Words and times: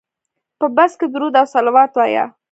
په 0.59 0.67
بس 0.75 0.91
کې 0.99 1.07
درود 1.13 1.33
او 1.41 1.45
صلوات 1.55 1.91
وایه. 1.95 2.23